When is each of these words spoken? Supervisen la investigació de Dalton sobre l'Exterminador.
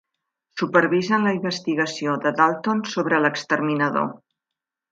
Supervisen 0.61 1.27
la 1.27 1.33
investigació 1.35 2.15
de 2.25 2.31
Dalton 2.41 2.81
sobre 2.95 3.21
l'Exterminador. 3.27 4.09